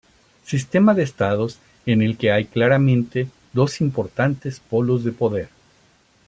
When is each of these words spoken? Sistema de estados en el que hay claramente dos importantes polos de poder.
Sistema 0.43 0.95
de 0.95 1.03
estados 1.03 1.59
en 1.85 2.01
el 2.01 2.17
que 2.17 2.31
hay 2.31 2.45
claramente 2.45 3.27
dos 3.53 3.81
importantes 3.81 4.59
polos 4.59 5.03
de 5.03 5.11
poder. 5.11 5.49